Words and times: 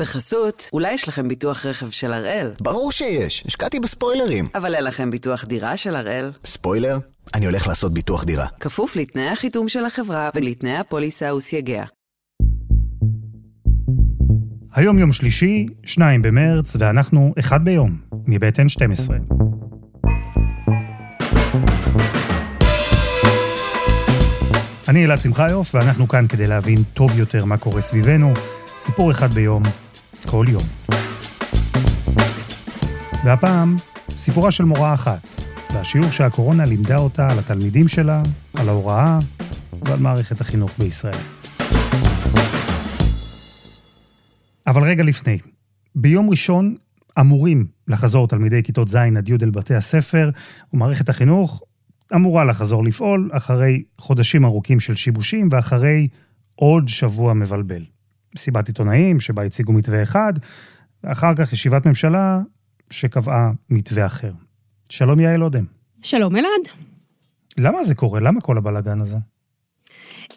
בחסות, 0.00 0.68
אולי 0.72 0.92
יש 0.92 1.08
לכם 1.08 1.28
ביטוח 1.28 1.66
רכב 1.66 1.90
של 1.90 2.12
הראל. 2.12 2.50
ברור 2.60 2.92
שיש, 2.92 3.44
השקעתי 3.46 3.80
בספוילרים. 3.80 4.48
אבל 4.54 4.74
אין 4.74 4.84
לכם 4.84 5.10
ביטוח 5.10 5.44
דירה 5.44 5.76
של 5.76 5.96
הראל. 5.96 6.32
ספוילר? 6.44 6.98
אני 7.34 7.46
הולך 7.46 7.66
לעשות 7.66 7.94
ביטוח 7.94 8.24
דירה. 8.24 8.46
כפוף 8.60 8.96
לתנאי 8.96 9.28
החיתום 9.28 9.68
של 9.68 9.84
החברה 9.84 10.30
ולתנאי 10.34 10.76
הפוליסה 10.76 11.34
וסייגיה. 11.34 11.84
היום 14.74 14.98
יום 14.98 15.12
שלישי, 15.12 15.66
2 15.84 16.22
במרץ, 16.22 16.76
ואנחנו 16.78 17.34
אחד 17.38 17.64
ביום, 17.64 17.98
מבית 18.26 18.58
N12. 18.58 19.12
אני 24.88 25.04
אלעד 25.04 25.20
שמחיוף, 25.20 25.74
ואנחנו 25.74 26.08
כאן 26.08 26.26
כדי 26.26 26.46
להבין 26.46 26.82
טוב 26.94 27.18
יותר 27.18 27.44
מה 27.44 27.56
קורה 27.56 27.80
סביבנו. 27.80 28.34
סיפור 28.78 29.10
אחד 29.10 29.34
ביום, 29.34 29.62
כל 30.26 30.46
יום. 30.48 30.62
והפעם, 33.24 33.76
סיפורה 34.16 34.50
של 34.50 34.64
מורה 34.64 34.94
אחת, 34.94 35.18
והשיעור 35.74 36.10
שהקורונה 36.10 36.64
לימדה 36.64 36.96
אותה 36.96 37.30
על 37.30 37.38
התלמידים 37.38 37.88
שלה, 37.88 38.22
על 38.54 38.68
ההוראה 38.68 39.18
ועל 39.82 39.98
מערכת 39.98 40.40
החינוך 40.40 40.72
בישראל. 40.78 41.18
אבל 44.66 44.82
רגע 44.82 45.02
לפני, 45.02 45.38
ביום 45.94 46.30
ראשון 46.30 46.76
אמורים 47.20 47.66
לחזור 47.88 48.28
תלמידי 48.28 48.62
כיתות 48.62 48.88
ז' 48.88 48.96
עד 48.96 49.28
י' 49.28 49.32
אל 49.42 49.50
בתי 49.50 49.74
הספר, 49.74 50.30
ומערכת 50.72 51.08
החינוך 51.08 51.62
אמורה 52.14 52.44
לחזור 52.44 52.84
לפעול 52.84 53.30
אחרי 53.32 53.82
חודשים 53.98 54.44
ארוכים 54.44 54.80
של 54.80 54.94
שיבושים 54.94 55.48
ואחרי 55.52 56.08
עוד 56.54 56.88
שבוע 56.88 57.34
מבלבל. 57.34 57.84
מסיבת 58.34 58.68
עיתונאים 58.68 59.20
שבה 59.20 59.42
הציגו 59.42 59.72
מתווה 59.72 60.02
אחד, 60.02 60.32
ואחר 61.04 61.34
כך 61.36 61.52
ישיבת 61.52 61.86
ממשלה 61.86 62.40
שקבעה 62.90 63.50
מתווה 63.70 64.06
אחר. 64.06 64.32
שלום 64.88 65.20
יעל 65.20 65.42
אודם. 65.42 65.64
שלום 66.02 66.36
אלעד. 66.36 66.68
למה 67.58 67.84
זה 67.84 67.94
קורה? 67.94 68.20
למה 68.20 68.40
כל 68.40 68.56
הבלאגן 68.56 69.00
הזה? 69.00 69.16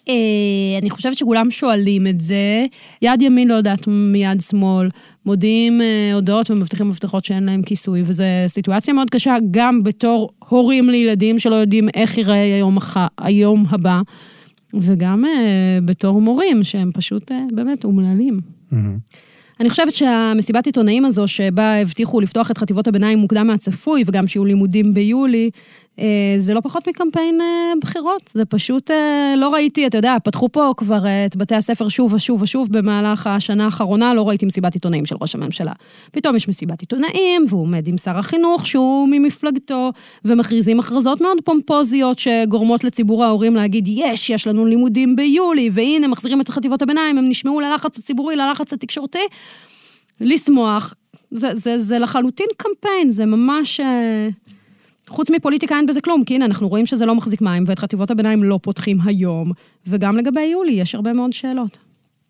אה, 0.10 0.80
אני 0.82 0.90
חושבת 0.90 1.18
שכולם 1.18 1.52
שואלים 1.52 2.08
את 2.08 2.22
זה. 2.22 2.66
יד 3.02 3.22
ימין 3.22 3.48
לא 3.48 3.54
יודעת 3.54 3.88
מיד 3.88 4.42
שמאל, 4.42 4.90
מודיעים 5.26 5.82
אה, 5.82 6.14
הודעות 6.14 6.52
ומבטיחים 6.52 6.90
מבטחות 6.90 7.26
שאין 7.26 7.44
להם 7.44 7.64
כיסוי, 7.64 8.04
וזו 8.06 8.24
סיטואציה 8.48 8.94
מאוד 8.94 9.10
קשה 9.10 9.36
גם 9.52 9.84
בתור 9.84 10.30
הורים 10.50 10.90
לילדים 10.90 11.40
שלא 11.40 11.56
יודעים 11.56 11.90
איך 11.94 12.18
ייראה 12.18 12.42
היום. 12.42 12.78
היום 13.18 13.66
הבא, 13.70 14.02
וגם 14.74 15.26
אה, 15.26 15.80
בתור 15.86 16.22
מורים 16.22 16.64
שהם 16.64 16.92
פשוט 16.94 17.32
באמת 17.52 17.84
אומללים. 17.84 18.40
Mm-hmm. 18.72 18.76
אני 19.60 19.70
חושבת 19.70 19.96
שהמסיבת 19.96 20.66
עיתונאים 20.66 21.06
הזו, 21.06 21.28
שבה 21.28 21.76
הבטיחו 21.76 22.22
לפתוח 22.22 22.52
את 22.52 22.58
חטיבות 22.58 22.88
הביניים 22.88 23.20
מוקדם 23.20 23.48
מהצפוי, 23.48 24.04
וגם 24.06 24.28
שיהיו 24.28 24.46
לימודים 24.46 24.94
ביולי, 24.94 25.50
אה, 25.50 25.50
זה 26.38 26.54
לא 26.54 26.60
פחות 26.60 26.88
מקמפיין 26.88 27.42
אה, 27.42 27.74
בחירות, 27.82 28.30
זה 28.34 28.46
פשוט, 28.46 28.92
אה, 28.92 29.34
לא 29.38 29.54
ראיתי, 29.54 29.88
אתה 29.88 29.98
יודע, 29.98 30.16
פתחו 30.24 30.50
פה 30.50 30.74
כבר 30.78 31.04
את 31.26 31.36
בתי 31.36 31.56
הספר 31.56 31.90
שוב 31.90 32.14
ושוב 32.14 32.42
ושוב 32.42 32.68
במהלך 32.72 33.28
השנה 33.28 33.66
האחרונה, 33.66 34.14
לא 34.14 34.28
ראיתי 34.28 34.46
מסיבת 34.46 34.74
עיתונאים 34.74 35.06
של 35.06 35.16
ראש 35.22 35.36
הממשלה. 35.36 35.72
פתאום 36.12 36.36
יש 36.36 36.48
מסיבת 36.48 36.82
עיתונאים, 36.82 37.46
והוא 37.50 37.62
עומד 37.62 37.88
עם 37.88 37.98
שר 37.98 38.18
החינוך, 38.18 38.68
שהוא 38.68 39.08
ממפלגתו, 39.12 39.92
ומכריזים 40.26 40.80
הכרזות 40.80 41.22
מאוד 41.22 41.38
פומפוזיות 41.44 42.20
שגורמות 42.20 42.84
לציבור 42.84 43.24
ההורים 43.24 43.56
להגיד, 43.56 43.88
יש, 43.88 44.30
יש 44.30 44.48
לנו 44.48 44.66
לימודים 44.66 45.16
ביולי, 45.16 45.70
והנה, 45.74 46.08
מחזירים 46.08 46.42
את 46.42 46.50
חטיבות 46.50 46.82
הביניים, 46.82 47.18
הם 47.18 47.30
נשמעו 47.30 47.60
ללחץ 47.60 47.98
הציבורי, 47.98 48.36
ללחץ 48.36 48.74
התקשורתי. 48.74 49.20
לשמוח, 50.22 50.94
זה, 51.32 51.56
זה, 51.56 51.80
זה 51.80 52.00
לחלוטין 52.00 52.48
קמפיין, 52.58 53.10
זה 53.10 53.26
ממש... 53.26 53.80
חוץ 55.10 55.30
מפוליטיקה 55.30 55.76
אין 55.76 55.86
בזה 55.86 56.02
כלום, 56.02 56.24
כי 56.24 56.36
הנה, 56.36 56.46
אנחנו 56.46 56.68
רואים 56.68 56.86
שזה 56.86 57.06
לא 57.06 57.16
מחזיק 57.16 57.42
מים, 57.42 57.64
ואת 57.68 57.80
חטיבות 57.80 58.12
הביניים 58.12 58.44
לא 58.44 58.60
פותחים 58.62 58.98
היום, 59.06 59.52
וגם 59.88 60.18
לגבי 60.18 60.42
יולי 60.42 60.72
יש 60.72 60.96
הרבה 60.96 61.14
מאוד 61.14 61.34
שאלות. 61.34 61.78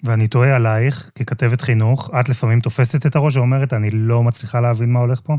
ואני 0.03 0.27
תוהה 0.27 0.55
עלייך, 0.55 1.11
ככתבת 1.15 1.61
חינוך, 1.61 2.09
את 2.19 2.29
לפעמים 2.29 2.59
תופסת 2.59 3.05
את 3.05 3.15
הראש 3.15 3.37
ואומרת, 3.37 3.73
אני 3.73 3.89
לא 3.93 4.23
מצליחה 4.23 4.61
להבין 4.61 4.91
מה 4.91 4.99
הולך 4.99 5.21
פה? 5.23 5.33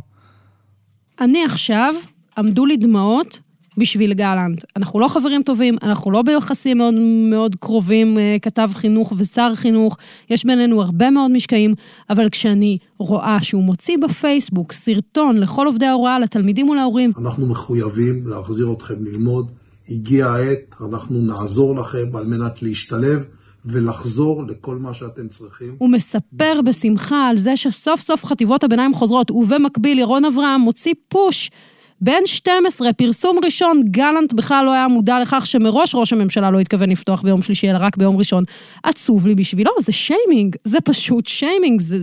אני 1.21 1.45
עכשיו, 1.45 1.95
עמדו 2.39 2.67
לי 2.67 2.77
דמעות 2.77 3.39
בשביל 3.79 4.15
גלנט. 4.15 4.65
אנחנו 4.77 5.01
לא 5.01 5.09
חברים 5.09 5.43
טובים, 5.43 5.77
אנחנו 5.83 6.11
לא 6.11 6.23
ביחסים 6.23 6.79
מאוד 6.79 6.95
מאוד 7.31 7.57
קרובים, 7.61 8.19
אה, 8.19 8.37
כתב 8.43 8.71
חינוך 8.75 9.13
ושר 9.17 9.55
חינוך, 9.55 9.97
יש 10.31 10.45
בינינו 10.45 10.83
הרבה 10.83 11.11
מאוד 11.11 11.31
משקעים, 11.31 11.75
אבל 12.11 12.29
כשאני 12.29 12.79
רואה 12.99 13.39
שהוא 13.43 13.63
מוציא 13.63 13.97
בפייסבוק 13.99 14.73
סרטון 14.73 15.39
לכל 15.39 15.67
עובדי 15.67 15.87
ההוראה, 15.87 16.19
לתלמידים 16.19 16.69
ולהורים... 16.69 17.13
אנחנו 17.19 17.47
מחויבים 17.47 18.27
להחזיר 18.27 18.73
אתכם 18.73 19.05
ללמוד, 19.05 19.51
הגיע 19.89 20.27
העת, 20.27 20.75
אנחנו 20.81 21.19
נעזור 21.19 21.77
לכם 21.77 22.17
על 22.17 22.25
מנת 22.25 22.63
להשתלב. 22.63 23.25
ולחזור 23.67 24.45
לכל 24.49 24.77
מה 24.77 24.95
שאתם 24.95 25.29
צריכים. 25.29 25.75
הוא 25.79 25.91
מספר 25.91 26.61
בשמחה 26.65 27.29
על 27.29 27.39
זה 27.39 27.57
שסוף 27.57 28.01
סוף 28.01 28.25
חטיבות 28.25 28.65
הביניים 28.65 28.95
חוזרות, 28.95 29.31
ובמקביל 29.31 29.99
ירון 29.99 30.25
אברהם 30.25 30.61
מוציא 30.61 30.95
פוש 31.09 31.51
בין 32.01 32.27
12, 32.27 32.93
פרסום 32.93 33.39
ראשון, 33.45 33.83
גלנט 33.91 34.33
בכלל 34.33 34.65
לא 34.65 34.73
היה 34.73 34.89
מודע 34.89 35.21
לכך 35.21 35.47
שמראש 35.47 35.95
ראש 35.95 36.13
הממשלה 36.13 36.51
לא 36.51 36.61
התכוון 36.61 36.91
לפתוח 36.91 37.23
ביום 37.23 37.43
שלישי, 37.43 37.71
אלא 37.71 37.79
רק 37.81 37.97
ביום 37.97 38.17
ראשון. 38.17 38.45
עצוב 38.83 39.27
לי 39.27 39.35
בשבילו, 39.35 39.71
זה 39.81 39.93
שיימינג, 39.93 40.57
זה 40.65 40.81
פשוט 40.81 41.27
שיימינג, 41.27 41.81
זה, 41.81 41.99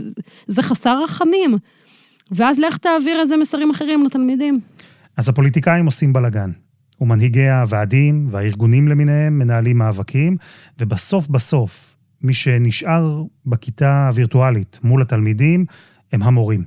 זה 0.47 0.63
חסר 0.63 1.03
רחמים. 1.03 1.57
ואז 2.31 2.59
לך 2.59 2.78
תעביר 2.78 3.19
איזה 3.19 3.38
מסרים 3.38 3.69
אחרים 3.69 4.06
לתלמידים. 4.06 4.59
אז 5.18 5.30
הפוליטיקאים 5.30 5.85
עושים 5.85 6.13
בלאגן. 6.13 6.51
ומנהיגי 7.01 7.50
הוועדים 7.50 8.28
והארגונים 8.30 8.88
למיניהם 8.88 9.40
מנהלים 9.40 9.78
מאבקים, 9.78 10.38
ובסוף 10.80 11.28
בסוף, 11.28 11.96
מי 12.22 12.34
שנשאר 12.34 13.24
בכיתה 13.46 14.07
הווירטואלית 14.07 14.80
מול 14.84 15.01
התלמידים 15.01 15.66
הם 16.12 16.24
המורים. 16.24 16.63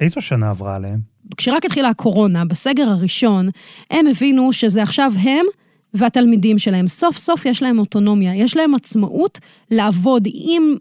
איזו 0.00 0.20
שנה 0.20 0.50
עברה 0.50 0.76
עליהם? 0.76 1.00
כשרק 1.36 1.64
התחילה 1.64 1.88
הקורונה, 1.88 2.44
בסגר 2.44 2.88
הראשון, 2.88 3.48
הם 3.90 4.06
הבינו 4.06 4.52
שזה 4.52 4.82
עכשיו 4.82 5.12
הם 5.18 5.46
והתלמידים 5.94 6.58
שלהם. 6.58 6.88
סוף 6.88 7.16
סוף 7.16 7.46
יש 7.46 7.62
להם 7.62 7.78
אוטונומיה, 7.78 8.34
יש 8.34 8.56
להם 8.56 8.74
עצמאות 8.74 9.38
לעבוד 9.70 10.26
עם 10.26 10.76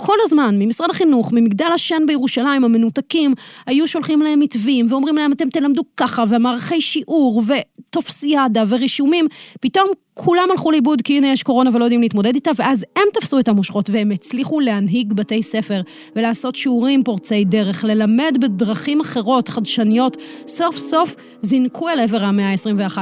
כל 0.00 0.16
הזמן, 0.22 0.56
ממשרד 0.58 0.90
החינוך, 0.90 1.32
ממגדל 1.32 1.70
השן 1.74 2.02
בירושלים, 2.06 2.64
המנותקים, 2.64 3.34
היו 3.66 3.88
שולחים 3.88 4.22
להם 4.22 4.40
מתווים 4.40 4.86
ואומרים 4.88 5.16
להם, 5.16 5.32
אתם 5.32 5.50
תלמדו 5.50 5.82
ככה, 5.96 6.24
ומערכי 6.28 6.80
שיעור, 6.80 7.42
וטופסיאדה, 7.46 8.64
ורישומים. 8.68 9.26
פתאום 9.60 9.90
כולם 10.14 10.48
הלכו 10.50 10.70
לאיבוד 10.70 11.02
כי 11.02 11.16
הנה 11.16 11.32
יש 11.32 11.42
קורונה 11.42 11.70
ולא 11.72 11.84
יודעים 11.84 12.00
להתמודד 12.00 12.34
איתה, 12.34 12.50
ואז 12.56 12.84
הם 12.96 13.04
תפסו 13.12 13.38
את 13.38 13.48
המושכות 13.48 13.90
והם 13.90 14.10
הצליחו 14.10 14.60
להנהיג 14.60 15.12
בתי 15.12 15.42
ספר 15.42 15.80
ולעשות 16.16 16.54
שיעורים 16.54 17.02
פורצי 17.02 17.44
דרך, 17.44 17.84
ללמד 17.84 18.36
בדרכים 18.40 19.00
אחרות, 19.00 19.48
חדשניות. 19.48 20.16
סוף 20.46 20.76
סוף 20.76 21.16
זינקו 21.40 21.88
אל 21.88 22.00
עבר 22.00 22.24
המאה 22.24 22.50
ה-21. 22.50 22.98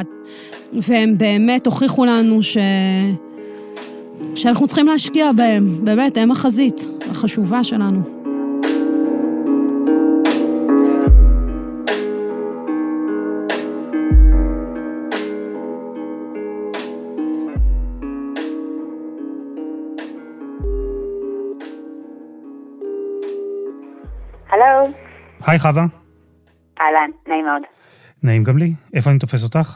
והם 0.72 1.18
באמת 1.18 1.66
הוכיחו 1.66 2.04
לנו 2.04 2.42
ש... 2.42 2.56
שאנחנו 4.42 4.66
צריכים 4.66 4.86
להשקיע 4.86 5.32
בהם, 5.36 5.84
באמת, 5.84 6.16
הם 6.16 6.30
החזית 6.30 6.80
החשובה 7.10 7.64
שלנו. 7.64 8.00
הלו. 24.50 24.88
היי 25.46 25.58
חווה. 25.58 25.82
אהלן, 26.80 27.10
נעים 27.26 27.44
מאוד. 27.44 27.62
נעים 28.22 28.44
גם 28.44 28.58
לי. 28.58 28.70
איפה 28.94 29.10
אני 29.10 29.18
תופס 29.18 29.44
אותך? 29.44 29.68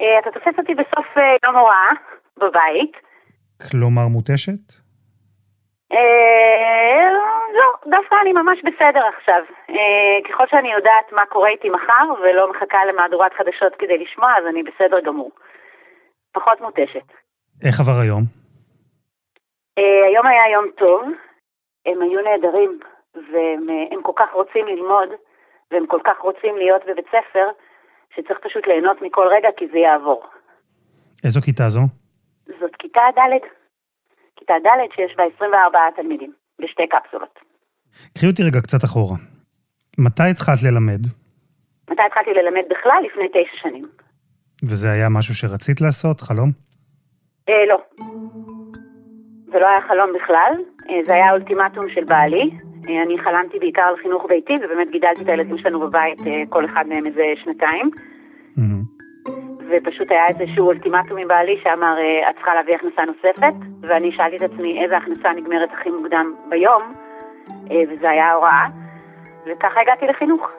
אה, 0.00 0.18
אתה 0.22 0.30
תופס 0.30 0.58
אותי 0.58 0.74
בסוף 0.74 1.06
אה, 1.16 1.22
יום 1.44 1.56
הוראה, 1.56 1.90
בבית. 2.36 3.09
כלומר 3.68 4.06
מותשת? 4.08 4.64
אה, 5.92 7.06
לא, 7.58 7.68
דווקא 7.96 8.14
אני 8.22 8.32
ממש 8.32 8.58
בסדר 8.66 9.02
עכשיו. 9.16 9.42
אה, 9.70 10.16
ככל 10.28 10.44
שאני 10.50 10.72
יודעת 10.72 11.12
מה 11.12 11.22
קורה 11.28 11.48
איתי 11.48 11.68
מחר 11.70 12.06
ולא 12.22 12.50
מחכה 12.50 12.84
למהדורת 12.84 13.32
חדשות 13.38 13.72
כדי 13.78 13.98
לשמוע, 13.98 14.30
אז 14.38 14.44
אני 14.50 14.62
בסדר 14.62 15.00
גמור. 15.00 15.30
פחות 16.32 16.60
מותשת. 16.60 17.06
איך 17.64 17.80
עבר 17.80 17.98
היום? 18.00 18.22
אה, 19.78 20.06
היום 20.08 20.26
היה 20.26 20.52
יום 20.52 20.66
טוב, 20.78 21.02
הם 21.86 22.02
היו 22.02 22.20
נהדרים, 22.20 22.78
והם 23.14 24.02
כל 24.02 24.12
כך 24.16 24.30
רוצים 24.32 24.66
ללמוד, 24.66 25.08
והם 25.70 25.86
כל 25.86 26.00
כך 26.04 26.18
רוצים 26.20 26.56
להיות 26.56 26.82
בבית 26.88 27.06
ספר, 27.06 27.46
שצריך 28.14 28.38
פשוט 28.46 28.66
ליהנות 28.66 29.02
מכל 29.02 29.26
רגע 29.36 29.48
כי 29.56 29.66
זה 29.72 29.78
יעבור. 29.78 30.22
איזו 31.24 31.40
כיתה 31.40 31.68
זו? 31.68 31.80
זאת 32.60 32.76
כיתה 32.78 33.00
ד', 33.16 33.44
כיתה 34.36 34.54
ד' 34.64 34.94
שיש 34.94 35.16
בה 35.16 35.24
24 35.36 35.78
תלמידים, 35.96 36.32
בשתי 36.62 36.82
קפסולות. 36.86 37.38
קחי 38.14 38.26
אותי 38.26 38.42
רגע 38.42 38.60
קצת 38.60 38.84
אחורה. 38.84 39.16
מתי 39.98 40.30
התחלת 40.30 40.58
ללמד? 40.66 41.02
מתי 41.90 42.02
התחלתי 42.06 42.30
ללמד 42.30 42.64
בכלל? 42.70 43.00
לפני 43.06 43.28
תשע 43.28 43.56
שנים. 43.62 43.88
וזה 44.62 44.92
היה 44.92 45.08
משהו 45.08 45.34
שרצית 45.34 45.80
לעשות? 45.80 46.20
חלום? 46.20 46.50
אה, 47.48 47.66
לא. 47.68 47.78
זה 49.52 49.58
לא 49.58 49.66
היה 49.66 49.80
חלום 49.88 50.10
בכלל, 50.16 50.52
אה, 50.90 51.00
זה 51.06 51.14
היה 51.14 51.32
אולטימטום 51.32 51.84
של 51.94 52.04
בעלי. 52.04 52.50
אה, 52.88 53.02
אני 53.02 53.18
חלמתי 53.24 53.58
בעיקר 53.58 53.82
על 53.82 53.96
חינוך 54.02 54.24
ביתי, 54.28 54.52
ובאמת 54.62 54.90
גידלתי 54.90 55.22
את 55.22 55.28
הילדים 55.28 55.58
שלנו 55.58 55.80
בבית, 55.80 56.18
אה, 56.26 56.42
כל 56.48 56.64
אחד 56.64 56.84
מהם 56.88 57.06
איזה 57.06 57.24
שנתיים. 57.44 57.90
מהמם. 58.56 58.99
ופשוט 59.70 60.10
היה 60.10 60.28
איזשהו 60.28 60.66
אולטימטום 60.66 61.18
מבעלי 61.18 61.60
שאמר, 61.62 61.94
אה, 61.98 62.30
את 62.30 62.34
צריכה 62.34 62.54
להביא 62.54 62.74
הכנסה 62.74 63.02
נוספת, 63.04 63.54
ואני 63.82 64.12
שאלתי 64.12 64.36
את 64.36 64.42
עצמי 64.42 64.82
איזה 64.84 64.96
הכנסה 64.96 65.32
נגמרת 65.32 65.68
הכי 65.72 65.90
מוקדם 65.90 66.34
ביום, 66.48 66.94
אה, 67.70 67.82
וזה 67.88 68.10
היה 68.10 68.24
ההוראה, 68.24 68.66
וככה 69.46 69.80
הגעתי 69.80 70.06
לחינוך. 70.06 70.50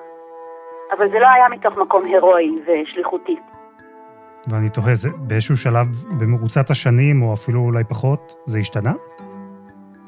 אבל 0.91 1.11
זה 1.11 1.19
לא 1.19 1.27
היה 1.35 1.49
מתוך 1.49 1.77
מקום 1.77 2.05
הירואי 2.05 2.49
ושליחותי. 2.65 3.35
ואני 4.49 4.69
תוהה, 4.69 4.95
זה 4.95 5.09
באיזשהו 5.27 5.57
שלב 5.57 5.87
במרוצת 6.19 6.69
השנים, 6.69 7.21
או 7.21 7.33
אפילו 7.33 7.59
אולי 7.59 7.83
פחות, 7.83 8.33
זה 8.45 8.59
השתנה? 8.59 8.93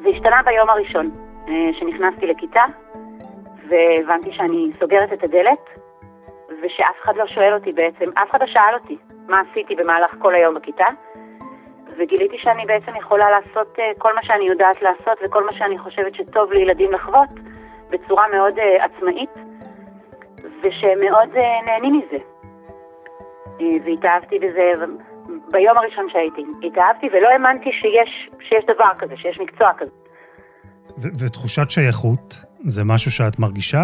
זה 0.03 0.09
השתנה 0.09 0.41
ביום 0.45 0.69
הראשון 0.69 1.11
אה, 1.47 1.53
שנכנסתי 1.79 2.27
לכיתה, 2.27 2.63
והבנתי 3.69 4.31
שאני 4.33 4.71
סוגרת 4.79 5.13
את 5.13 5.23
הדלת, 5.23 5.82
ושאף 6.63 6.95
אחד 7.04 7.15
לא 7.15 7.27
שואל 7.27 7.54
אותי 7.54 7.71
בעצם, 7.71 8.06
אף 8.13 8.31
אחד 8.31 8.42
לא 8.42 8.48
שאל 8.48 8.74
אותי 8.74 8.98
מה 9.27 9.42
עשיתי 9.42 9.75
במהלך 9.75 10.15
כל 10.19 10.36
היום 10.36 10.56
בכיתה, 10.56 10.86
וגיליתי 11.98 12.38
שאני 12.38 12.65
בעצם 12.65 12.95
יכולה 12.95 13.25
לעשות 13.31 13.80
אה, 13.80 13.92
כל 13.98 14.15
מה 14.15 14.21
שאני 14.24 14.45
יודעת 14.48 14.81
לעשות 14.81 15.18
וכל 15.25 15.45
מה 15.45 15.54
שאני 15.57 15.77
חושבת 15.77 16.15
שטוב 16.15 16.51
לילדים 16.51 16.92
לחוות 16.92 17.30
בצורה 17.89 18.25
מאוד 18.36 18.60
אה, 18.60 18.86
עצמאית, 18.86 19.33
ושהם 20.62 21.00
מאוד 21.00 21.30
אה, 21.38 21.62
נהנים 21.65 21.94
מזה. 21.98 22.18
אה, 23.62 23.86
והתאהבתי 23.86 24.39
בזה 24.39 24.71
ביום 25.51 25.77
הראשון 25.77 26.07
שהייתי. 26.12 26.42
התאהבתי 26.68 27.07
ולא 27.13 27.27
האמנתי 27.27 27.69
שיש, 27.71 28.30
שיש 28.50 28.63
דבר 28.75 28.92
כזה, 29.00 29.13
שיש 29.18 29.39
מקצוע 29.39 29.71
כזה. 29.77 29.92
ו- 30.98 31.25
ותחושת 31.25 31.69
שייכות, 31.69 32.36
זה 32.59 32.81
משהו 32.86 33.12
שאת 33.12 33.39
מרגישה? 33.39 33.83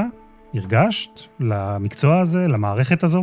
הרגשת? 0.55 1.11
למקצוע 1.39 2.19
הזה? 2.21 2.39
למערכת 2.53 3.03
הזו? 3.03 3.19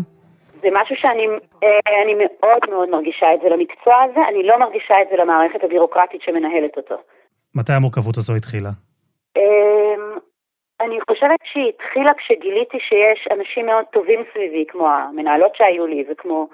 זה 0.62 0.68
משהו 0.72 0.96
שאני 0.96 1.26
אה, 1.64 2.02
אני 2.02 2.14
מאוד 2.14 2.62
מאוד 2.70 2.88
מרגישה 2.88 3.34
את 3.34 3.40
זה 3.42 3.48
למקצוע 3.48 3.94
הזה, 4.02 4.20
אני 4.28 4.42
לא 4.42 4.58
מרגישה 4.58 4.94
את 5.02 5.06
זה 5.10 5.16
למערכת 5.16 5.64
הבירוקרטית 5.64 6.22
שמנהלת 6.22 6.76
אותו. 6.76 6.94
מתי 7.54 7.72
המורכבות 7.72 8.16
הזו 8.16 8.34
התחילה? 8.36 8.68
אמ, 9.36 10.18
אני 10.80 10.98
חושבת 11.10 11.40
שהיא 11.52 11.68
התחילה 11.68 12.12
כשגיליתי 12.14 12.78
שיש 12.80 13.28
אנשים 13.30 13.66
מאוד 13.66 13.84
טובים 13.92 14.20
סביבי, 14.32 14.64
כמו 14.68 14.88
המנהלות 14.88 15.54
שהיו 15.56 15.86
לי 15.86 16.04
וכמו 16.10 16.48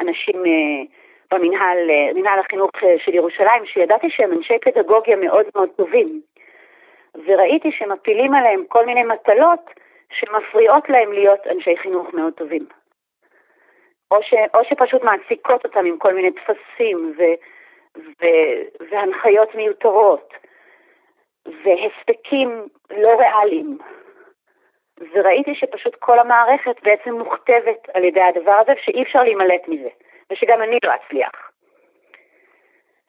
אנשים 0.00 0.36
אה, 0.46 0.82
במנהל, 1.30 1.78
אה, 1.90 2.12
מנהל 2.14 2.38
החינוך 2.38 2.70
של 3.04 3.14
ירושלים, 3.14 3.62
שידעתי 3.66 4.06
שהם 4.10 4.32
אנשי 4.32 4.54
פדגוגיה 4.64 5.16
מאוד 5.16 5.46
מאוד 5.54 5.68
טובים. 5.76 6.20
וראיתי 7.26 7.70
שמפילים 7.78 8.34
עליהם 8.34 8.62
כל 8.68 8.86
מיני 8.86 9.02
מטלות 9.02 9.70
שמפריעות 10.10 10.88
להם 10.88 11.12
להיות 11.12 11.46
אנשי 11.46 11.76
חינוך 11.76 12.14
מאוד 12.14 12.32
טובים. 12.32 12.66
או, 14.10 14.22
ש, 14.22 14.34
או 14.54 14.64
שפשוט 14.64 15.02
מעסיקות 15.02 15.64
אותם 15.64 15.84
עם 15.84 15.98
כל 15.98 16.14
מיני 16.14 16.30
טפסים 16.32 17.14
ו, 17.18 17.22
ו, 17.96 18.26
והנחיות 18.90 19.54
מיותרות. 19.54 20.34
והספקים 21.46 22.68
לא 22.90 23.08
ריאליים. 23.18 23.78
וראיתי 25.12 25.54
שפשוט 25.54 25.94
כל 25.94 26.18
המערכת 26.18 26.82
בעצם 26.82 27.12
מוכתבת 27.12 27.88
על 27.94 28.04
ידי 28.04 28.20
הדבר 28.20 28.52
הזה, 28.52 28.72
ושאי 28.72 29.02
אפשר 29.02 29.22
להימלט 29.22 29.68
מזה, 29.68 29.88
ושגם 30.32 30.62
אני 30.62 30.78
לא 30.84 30.92
אצליח. 30.94 31.50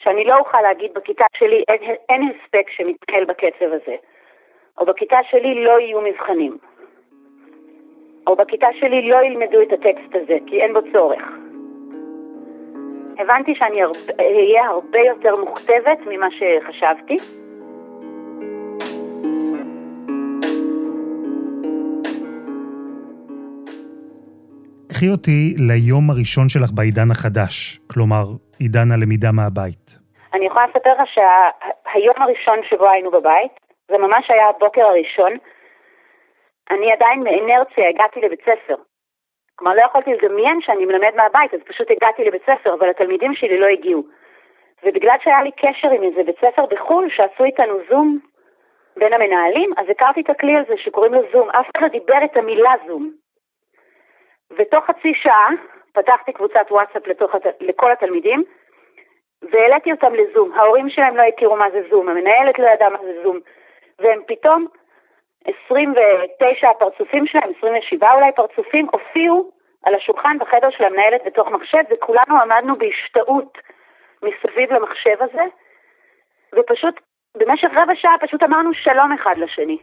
שאני 0.03 0.23
לא 0.23 0.37
אוכל 0.37 0.61
להגיד 0.61 0.93
בכיתה 0.93 1.25
שלי 1.37 1.63
אין, 1.67 1.95
אין 2.09 2.21
הספק 2.29 2.69
שמתנהל 2.69 3.25
בקצב 3.25 3.65
הזה, 3.65 3.95
או 4.77 4.85
בכיתה 4.85 5.17
שלי 5.29 5.63
לא 5.63 5.79
יהיו 5.79 6.01
מבחנים, 6.01 6.57
או 8.31 8.35
בכיתה 8.35 8.67
שלי 8.79 9.09
לא 9.09 9.17
ילמדו 9.25 9.61
את 9.61 9.73
הטקסט 9.73 10.15
הזה, 10.15 10.37
כי 10.47 10.61
אין 10.61 10.73
בו 10.73 10.79
צורך. 10.91 11.23
הבנתי 13.19 13.55
שאני 13.55 13.81
אהיה 14.19 14.65
הרבה 14.65 14.99
יותר 14.99 15.35
מוכתבת 15.35 15.99
ממה 16.05 16.27
שחשבתי, 16.31 17.17
קחי 24.89 25.09
אותי 25.09 25.55
ליום 25.67 26.09
הראשון 26.09 26.49
שלך 26.49 26.71
בעידן 26.75 27.11
החדש, 27.11 27.79
כלומר, 27.93 28.25
עידן 28.59 28.91
הלמידה 28.91 29.31
מהבית. 29.31 29.85
אני 30.33 30.45
יכולה 30.45 30.65
לספר 30.67 30.93
לך 31.01 31.09
שהיום 31.13 32.15
שה... 32.17 32.23
הראשון 32.23 32.59
שבו 32.69 32.89
היינו 32.89 33.11
בבית, 33.11 33.51
זה 33.87 33.97
ממש 33.97 34.25
היה 34.29 34.49
הבוקר 34.49 34.81
הראשון, 34.81 35.31
אני 36.69 36.91
עדיין 36.91 37.23
מאנרציה 37.23 37.89
הגעתי 37.89 38.21
לבית 38.21 38.41
ספר. 38.41 38.75
כלומר, 39.55 39.75
לא 39.75 39.81
יכולתי 39.81 40.13
לדמיין 40.13 40.61
שאני 40.61 40.85
מלמד 40.85 41.15
מהבית, 41.15 41.53
אז 41.53 41.59
פשוט 41.65 41.91
הגעתי 41.91 42.23
לבית 42.23 42.41
ספר, 42.41 42.73
אבל 42.73 42.89
התלמידים 42.89 43.33
שלי 43.35 43.57
לא 43.57 43.65
הגיעו. 43.65 44.03
ובגלל 44.83 45.15
שהיה 45.23 45.43
לי 45.43 45.51
קשר 45.51 45.91
עם 45.91 46.03
איזה 46.03 46.23
בית 46.23 46.39
ספר 46.41 46.65
בחו"ל, 46.65 47.09
שעשו 47.09 47.43
איתנו 47.43 47.79
זום 47.89 48.19
בין 48.97 49.13
המנהלים, 49.13 49.69
אז 49.77 49.89
הכרתי 49.89 50.21
את 50.21 50.29
הכלי 50.29 50.57
הזה 50.57 50.73
שקוראים 50.77 51.13
לו 51.13 51.21
זום. 51.31 51.49
אף 51.49 51.65
אחד 51.75 51.81
לא 51.81 51.87
דיבר 51.87 52.17
את 52.23 52.37
המילה 52.37 52.73
זום. 52.87 53.11
ותוך 54.57 54.85
חצי 54.85 55.13
שעה 55.13 55.49
פתחתי 55.93 56.33
קבוצת 56.33 56.65
וואטסאפ 56.71 57.07
לתוך, 57.07 57.35
לכל 57.59 57.91
התלמידים, 57.91 58.43
והעליתי 59.51 59.91
אותם 59.91 60.13
לזום. 60.13 60.51
ההורים 60.53 60.89
שלהם 60.89 61.17
לא 61.17 61.21
הכירו 61.21 61.55
מה 61.55 61.71
זה 61.71 61.81
זום, 61.89 62.09
המנהלת 62.09 62.59
לא 62.59 62.67
ידעה 62.67 62.89
מה 62.89 62.97
זה 63.01 63.23
זום, 63.23 63.39
והם 63.99 64.21
פתאום, 64.27 64.67
29 65.45 66.69
הפרצופים 66.69 67.27
שלהם, 67.27 67.51
27 67.57 68.13
אולי 68.13 68.31
פרצופים, 68.35 68.87
הופיעו 68.91 69.51
על 69.85 69.95
השולחן 69.95 70.37
בחדר 70.39 70.69
של 70.69 70.83
המנהלת 70.83 71.21
בתוך 71.25 71.47
מחשב, 71.47 71.83
וכולנו 71.91 72.41
עמדנו 72.41 72.75
בהשתאות 72.77 73.57
מסביב 74.23 74.73
למחשב 74.73 75.17
הזה, 75.19 75.43
ופשוט 76.55 76.99
במשך 77.37 77.69
רבע 77.75 77.93
שעה 77.95 78.15
פשוט 78.21 78.43
אמרנו 78.43 78.73
שלום 78.73 79.11
אחד 79.11 79.37
לשני. 79.37 79.77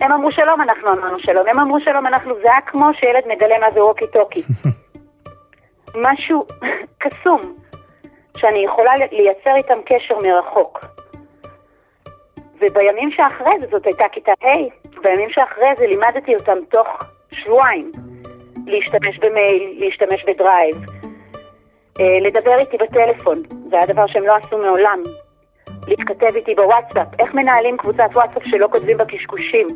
הם 0.00 0.12
אמרו 0.12 0.30
שלום, 0.30 0.60
אנחנו 0.60 0.92
אמרנו 0.92 1.18
שלום, 1.18 1.46
הם 1.48 1.60
אמרו 1.60 1.80
שלום, 1.80 2.06
אנחנו, 2.06 2.34
זה 2.34 2.50
היה 2.52 2.60
כמו 2.60 2.94
שילד 2.94 3.26
מגלה 3.26 3.58
מה 3.58 3.70
זה 3.70 3.84
ווקי 3.84 4.06
טוקי. 4.12 4.40
משהו 6.04 6.46
קסום, 7.02 7.54
שאני 8.36 8.64
יכולה 8.64 8.92
לייצר 9.12 9.56
איתם 9.56 9.78
קשר 9.86 10.14
מרחוק. 10.22 10.80
ובימים 12.60 13.10
שאחרי 13.10 13.52
זה, 13.60 13.66
זאת 13.70 13.86
הייתה 13.86 14.04
כיתה 14.12 14.32
ה', 14.42 14.83
בימים 15.04 15.30
שאחרי 15.30 15.68
זה 15.76 15.86
לימדתי 15.86 16.34
אותם 16.34 16.58
תוך 16.70 16.88
שבועיים 17.32 17.92
להשתמש 18.66 19.18
במייל, 19.18 19.76
להשתמש 19.78 20.24
בדרייב, 20.24 20.74
אה, 22.00 22.18
לדבר 22.20 22.54
איתי 22.58 22.76
בטלפון, 22.76 23.42
זה 23.70 23.76
היה 23.76 23.86
דבר 23.86 24.06
שהם 24.06 24.22
לא 24.22 24.36
עשו 24.36 24.58
מעולם. 24.58 24.98
להתכתב 25.88 26.36
איתי 26.36 26.54
בוואטסאפ, 26.54 27.06
איך 27.18 27.34
מנהלים 27.34 27.76
קבוצת 27.76 28.08
וואטסאפ 28.14 28.42
שלא 28.44 28.68
כותבים 28.72 28.96
בה 28.96 29.04
קשקושים, 29.04 29.68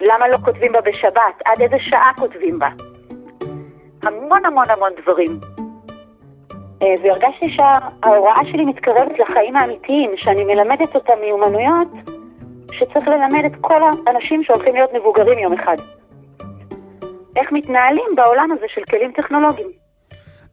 למה 0.00 0.28
לא 0.28 0.36
כותבים 0.44 0.72
בה 0.72 0.80
בשבת, 0.80 1.42
עד 1.44 1.60
איזה 1.60 1.76
שעה 1.80 2.10
כותבים 2.18 2.58
בה. 2.58 2.68
המון 4.02 4.44
המון 4.44 4.70
המון 4.70 4.90
דברים. 5.02 5.30
אה, 6.82 6.94
והרגשתי 7.02 7.46
שההוראה 7.56 8.44
שלי 8.44 8.64
מתקרבת 8.64 9.18
לחיים 9.18 9.56
האמיתיים, 9.56 10.10
שאני 10.16 10.44
מלמדת 10.44 10.94
אותם 10.94 11.12
מיומנויות 11.20 11.88
שצריך 12.78 13.08
ללמד 13.08 13.44
את 13.46 13.52
כל 13.60 13.80
האנשים 14.06 14.44
שהולכים 14.44 14.74
להיות 14.74 14.90
מבוגרים 14.94 15.38
יום 15.38 15.52
אחד. 15.52 15.76
איך 17.36 17.52
מתנהלים 17.52 18.10
בעולם 18.16 18.52
הזה 18.52 18.66
של 18.68 18.80
כלים 18.90 19.12
טכנולוגיים. 19.12 19.68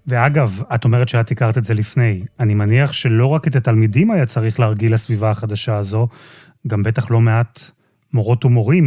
ואגב, 0.07 0.49
את 0.75 0.85
אומרת 0.85 1.07
שאת 1.09 1.31
הכרת 1.31 1.57
את 1.57 1.63
זה 1.63 1.73
לפני. 1.73 2.13
אני 2.39 2.53
מניח 2.53 2.93
שלא 2.93 3.27
רק 3.35 3.47
את 3.47 3.55
התלמידים 3.55 4.11
היה 4.11 4.25
צריך 4.25 4.59
להרגיל 4.59 4.93
לסביבה 4.93 5.29
החדשה 5.31 5.75
הזו, 5.77 6.07
גם 6.67 6.83
בטח 6.83 7.11
לא 7.11 7.19
מעט 7.19 7.55
מורות 8.13 8.45
ומורים 8.45 8.85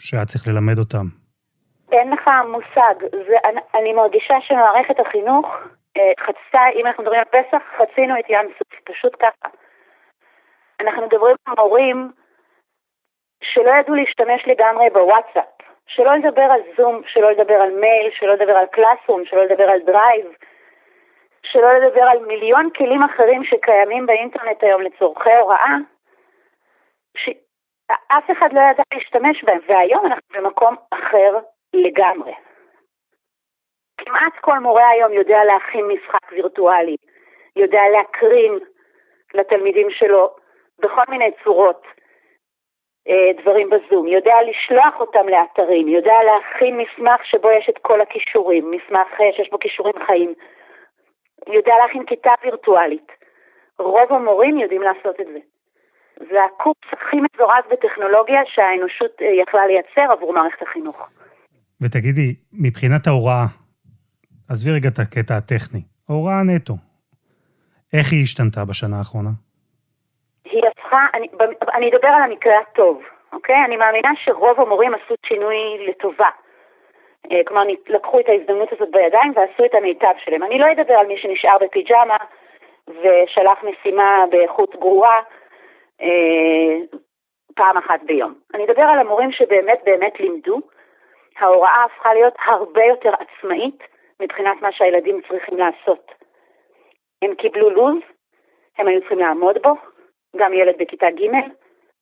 שהיה 0.00 0.24
צריך 0.24 0.48
ללמד 0.48 0.78
אותם. 0.78 1.06
אין 1.92 2.10
לך 2.10 2.24
מושג. 2.54 2.96
זה, 3.28 3.36
אני, 3.44 3.60
אני 3.78 3.92
מרגישה 3.92 4.34
שמערכת 4.46 5.00
החינוך 5.06 5.46
אה, 5.96 6.12
חצתה, 6.26 6.62
אם 6.76 6.86
אנחנו 6.86 7.02
מדברים 7.02 7.20
על 7.20 7.30
פסח, 7.36 7.62
חצינו 7.78 8.14
את 8.20 8.26
ים 8.30 8.46
סוף, 8.58 8.80
פשוט 8.84 9.14
ככה. 9.24 9.48
אנחנו 10.80 11.06
מדברים 11.06 11.36
על 11.46 11.54
מורים 11.58 12.10
שלא 13.42 13.70
ידעו 13.70 13.94
להשתמש 13.94 14.42
לגמרי 14.46 14.90
בוואטסאפ, 14.90 15.44
שלא 15.86 16.14
לדבר 16.14 16.42
על 16.42 16.60
זום, 16.76 17.02
שלא 17.06 17.30
לדבר 17.30 17.54
על 17.54 17.70
מייל, 17.70 18.10
שלא 18.10 18.34
לדבר 18.34 18.56
על 18.56 18.66
Classroom, 18.66 19.24
שלא 19.24 19.44
לדבר 19.44 19.70
על 19.70 19.80
דרייב, 19.80 20.26
שלא 21.42 21.72
לדבר 21.72 22.02
על 22.02 22.18
מיליון 22.18 22.70
כלים 22.70 23.02
אחרים 23.02 23.44
שקיימים 23.44 24.06
באינטרנט 24.06 24.62
היום 24.62 24.82
לצורכי 24.82 25.32
הוראה, 25.32 25.76
אף 27.88 28.30
אחד 28.32 28.52
לא 28.52 28.60
ידע 28.60 28.82
להשתמש 28.94 29.44
בהם, 29.44 29.58
והיום 29.66 30.06
אנחנו 30.06 30.22
במקום 30.34 30.76
אחר 30.90 31.38
לגמרי. 31.74 32.32
כמעט 33.98 34.32
כל 34.40 34.58
מורה 34.58 34.88
היום 34.88 35.12
יודע 35.12 35.44
להכין 35.44 35.84
משחק 35.86 36.32
וירטואלי, 36.32 36.96
יודע 37.56 37.80
להקרין 37.92 38.58
לתלמידים 39.34 39.90
שלו 39.90 40.34
בכל 40.78 41.02
מיני 41.08 41.30
צורות 41.44 41.86
דברים 43.40 43.70
בזום, 43.70 44.06
יודע 44.06 44.34
לשלוח 44.48 44.94
אותם 45.00 45.28
לאתרים, 45.28 45.88
יודע 45.88 46.16
להכין 46.28 46.74
מסמך 46.76 47.20
שבו 47.24 47.48
יש 47.50 47.66
את 47.68 47.78
כל 47.82 48.00
הכישורים, 48.00 48.70
מסמך 48.70 49.08
אה, 49.20 49.32
שיש 49.36 49.50
בו 49.50 49.58
כישורים 49.58 49.94
חיים, 50.06 50.34
יודע 51.56 51.72
להכין 51.82 52.06
כיתה 52.06 52.30
וירטואלית. 52.42 53.08
רוב 53.78 54.12
המורים 54.12 54.58
יודעים 54.58 54.82
לעשות 54.82 55.20
את 55.20 55.26
זה. 55.32 55.40
זה 56.30 56.38
הקורס 56.44 56.88
הכי 56.92 57.16
מזורז 57.16 57.64
בטכנולוגיה 57.72 58.40
שהאנושות 58.52 59.12
אה, 59.22 59.26
יכלה 59.42 59.66
לייצר 59.66 60.12
עבור 60.12 60.32
מערכת 60.32 60.62
החינוך. 60.62 61.08
ותגידי, 61.82 62.34
מבחינת 62.52 63.06
ההוראה, 63.06 63.46
עזבי 64.50 64.70
רגע 64.70 64.88
את 64.88 64.98
הקטע 64.98 65.36
הטכני, 65.36 65.82
ההוראה 66.08 66.42
נטו, 66.42 66.74
איך 67.92 68.12
היא 68.12 68.22
השתנתה 68.22 68.64
בשנה 68.64 68.98
האחרונה? 68.98 69.30
הפכה, 70.90 71.06
אני, 71.14 71.28
אני 71.74 71.90
אדבר 71.90 72.08
על 72.08 72.22
המקרה 72.22 72.58
הטוב, 72.58 73.02
אוקיי? 73.32 73.64
אני 73.64 73.76
מאמינה 73.76 74.10
שרוב 74.24 74.60
המורים 74.60 74.94
עשו 74.94 75.14
שינוי 75.26 75.86
לטובה. 75.88 76.28
אה, 77.32 77.40
כלומר, 77.46 77.62
לקחו 77.88 78.20
את 78.20 78.28
ההזדמנות 78.28 78.72
הזאת 78.72 78.90
בידיים 78.90 79.32
ועשו 79.36 79.64
את 79.64 79.74
המיטב 79.74 80.14
שלהם. 80.24 80.42
אני 80.42 80.58
לא 80.58 80.66
אדבר 80.72 80.94
על 80.94 81.06
מי 81.06 81.18
שנשאר 81.18 81.56
בפיג'מה 81.60 82.16
ושלח 82.88 83.58
משימה 83.62 84.24
באיכות 84.30 84.76
גרועה 84.76 85.20
אה, 86.02 86.76
פעם 87.56 87.76
אחת 87.76 88.02
ביום. 88.02 88.34
אני 88.54 88.64
אדבר 88.64 88.82
על 88.82 88.98
המורים 88.98 89.32
שבאמת 89.32 89.80
באמת 89.84 90.20
לימדו. 90.20 90.60
ההוראה 91.38 91.84
הפכה 91.84 92.14
להיות 92.14 92.34
הרבה 92.44 92.84
יותר 92.84 93.12
עצמאית 93.18 93.82
מבחינת 94.20 94.62
מה 94.62 94.72
שהילדים 94.72 95.20
צריכים 95.28 95.58
לעשות. 95.58 96.12
הם 97.22 97.34
קיבלו 97.34 97.70
לו"ז, 97.70 98.02
הם 98.78 98.86
היו 98.86 99.00
צריכים 99.00 99.18
לעמוד 99.18 99.58
בו, 99.62 99.74
גם 100.36 100.52
ילד 100.52 100.74
בכיתה 100.78 101.10
ג' 101.10 101.34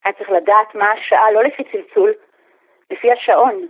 היה 0.04 0.12
צריך 0.18 0.30
לדעת 0.30 0.74
מה 0.74 0.92
השעה, 0.92 1.30
לא 1.30 1.42
לפי 1.42 1.64
צלצול, 1.64 2.14
לפי 2.90 3.12
השעון. 3.12 3.66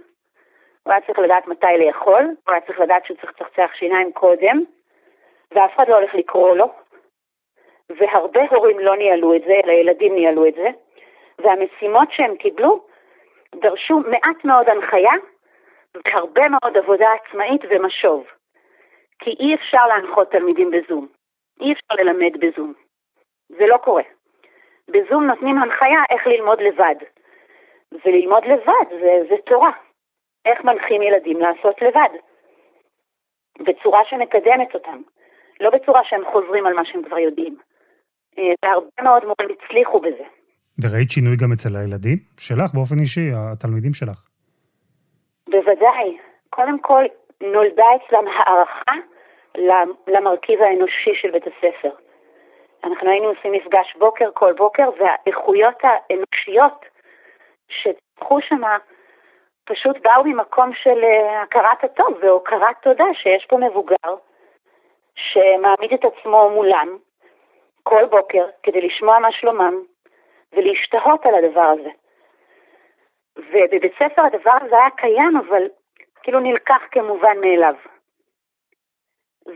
הוא 0.82 0.92
היה 0.92 1.00
צריך 1.06 1.18
לדעת 1.18 1.46
מתי 1.46 1.78
לאכול, 1.78 2.22
הוא 2.22 2.52
היה 2.52 2.60
צריך 2.60 2.80
לדעת 2.80 3.04
שהוא 3.04 3.16
צריך 3.16 3.32
לצחצח 3.40 3.70
שיניים 3.74 4.12
קודם, 4.12 4.62
ואף 5.50 5.74
אחד 5.74 5.88
לא 5.88 5.94
הולך 5.94 6.14
לקרוא 6.14 6.56
לו. 6.56 6.72
והרבה 7.90 8.40
הורים 8.50 8.78
לא 8.78 8.96
ניהלו 8.96 9.34
את 9.34 9.42
זה, 9.46 9.52
אלא 9.64 9.72
ילדים 9.72 10.14
ניהלו 10.14 10.46
את 10.46 10.54
זה, 10.54 10.68
והמשימות 11.38 12.08
שהם 12.12 12.36
קיבלו 12.36 12.86
דרשו 13.54 13.98
מעט 13.98 14.44
מאוד 14.44 14.68
הנחיה 14.68 15.12
והרבה 15.94 16.48
מאוד 16.48 16.76
עבודה 16.76 17.08
עצמאית 17.12 17.60
ומשוב. 17.70 18.26
כי 19.18 19.30
אי 19.30 19.54
אפשר 19.54 19.86
להנחות 19.86 20.30
תלמידים 20.30 20.70
בזום. 20.70 21.08
אי 21.60 21.72
אפשר 21.72 21.94
ללמד 21.94 22.36
בזום. 22.40 22.72
זה 23.48 23.66
לא 23.66 23.76
קורה. 23.76 24.02
בזום 24.88 25.25
נותנים 25.25 25.59
הנחיה 25.62 26.00
איך 26.11 26.26
ללמוד 26.26 26.59
לבד. 26.61 26.95
וללמוד 28.04 28.45
לבד 28.45 28.88
זה, 29.00 29.12
זה 29.28 29.35
תורה. 29.47 29.71
איך 30.45 30.64
מנחים 30.64 31.02
ילדים 31.02 31.40
לעשות 31.40 31.83
לבד. 31.83 32.12
בצורה 33.66 34.00
שמקדמת 34.09 34.75
אותם. 34.75 35.00
לא 35.61 35.71
בצורה 35.71 36.00
שהם 36.04 36.23
חוזרים 36.33 36.66
על 36.66 36.75
מה 36.75 36.85
שהם 36.85 37.02
כבר 37.02 37.18
יודעים. 37.18 37.57
אה, 38.38 38.42
והרבה 38.62 39.02
מאוד 39.02 39.23
מורים 39.23 39.57
הצליחו 39.57 40.00
בזה. 40.00 40.25
וראית 40.83 41.11
שינוי 41.11 41.37
גם 41.42 41.52
אצל 41.52 41.76
הילדים? 41.76 42.18
שלך 42.38 42.75
באופן 42.75 42.99
אישי, 42.99 43.30
התלמידים 43.35 43.95
שלך. 43.95 44.28
בוודאי. 45.49 46.18
קודם 46.50 46.78
כל, 46.78 47.04
נולדה 47.40 47.85
אצלם 47.97 48.25
הערכה 48.28 48.97
למרכיב 50.07 50.62
האנושי 50.62 51.14
של 51.21 51.30
בית 51.30 51.45
הספר. 51.47 51.90
אנחנו 52.85 53.11
היינו 53.11 53.28
עושים 53.28 53.52
מפגש 53.52 53.97
בוקר 53.99 54.30
כל 54.35 54.52
בוקר, 54.52 54.90
והאיכויות 54.99 55.76
האנושיות 55.82 56.85
שצמחו 57.68 58.40
שם 58.40 58.62
פשוט 59.64 59.97
באו 60.02 60.25
ממקום 60.25 60.75
של 60.75 61.04
אה, 61.04 61.42
הכרת 61.42 61.85
הטוב 61.85 62.18
והוקרת 62.20 62.76
תודה 62.82 63.04
שיש 63.14 63.47
פה 63.47 63.56
מבוגר 63.56 64.14
שמעמיד 65.14 65.92
את 65.92 66.04
עצמו 66.04 66.50
מולם 66.50 66.97
כל 67.82 68.04
בוקר 68.04 68.47
כדי 68.62 68.80
לשמוע 68.80 69.18
מה 69.18 69.32
שלומם 69.32 69.75
ולהשתהות 70.52 71.26
על 71.26 71.35
הדבר 71.35 71.75
הזה. 71.80 71.90
ובבית 73.38 73.92
ספר 73.94 74.23
הדבר 74.23 74.54
הזה 74.62 74.76
היה 74.76 74.90
קיים, 74.90 75.37
אבל 75.37 75.62
כאילו 76.23 76.40
נלקח 76.40 76.82
כמובן 76.90 77.40
מאליו. 77.40 77.75